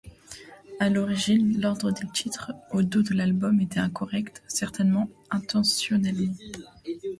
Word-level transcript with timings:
À 0.79 0.89
l’origine, 0.89 1.61
l’ordre 1.61 1.91
des 1.91 2.07
titres 2.11 2.53
au 2.71 2.81
dos 2.81 3.03
de 3.03 3.13
l'album 3.13 3.61
était 3.61 3.79
incorrect, 3.81 4.41
certainement 4.47 5.07
intentionnellement. 5.29 6.33